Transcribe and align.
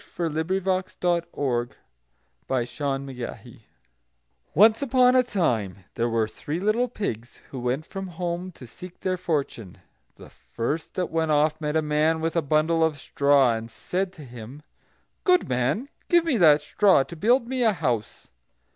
6s.).] 0.01 1.75
Once 4.55 4.81
upon 4.81 5.15
a 5.15 5.21
time 5.21 5.77
there 5.93 6.09
were 6.09 6.27
three 6.27 6.59
little 6.59 6.87
pigs, 6.87 7.41
who 7.51 7.59
went 7.59 7.85
from 7.85 8.07
home 8.07 8.51
to 8.53 8.65
seek 8.65 9.01
their 9.01 9.15
fortune. 9.15 9.77
The 10.15 10.31
first 10.31 10.95
that 10.95 11.11
went 11.11 11.29
off 11.29 11.61
met 11.61 11.75
a 11.75 11.83
man 11.83 12.19
with 12.19 12.35
a 12.35 12.41
bundle 12.41 12.83
of 12.83 12.97
straw, 12.97 13.53
and 13.55 13.69
said 13.69 14.11
to 14.13 14.23
him: 14.23 14.63
"Good 15.23 15.47
man, 15.47 15.87
give 16.09 16.25
me 16.25 16.35
that 16.37 16.61
straw 16.61 17.03
to 17.03 17.15
build 17.15 17.47
me 17.47 17.61
a 17.61 17.71
house." 17.71 18.27